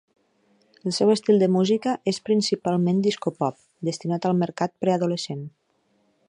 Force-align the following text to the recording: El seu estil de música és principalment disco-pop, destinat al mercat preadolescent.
El 0.85 0.93
seu 0.99 1.11
estil 1.15 1.43
de 1.43 1.49
música 1.57 1.93
és 2.11 2.19
principalment 2.29 3.03
disco-pop, 3.09 3.61
destinat 3.91 4.27
al 4.31 4.37
mercat 4.41 4.75
preadolescent. 4.87 5.47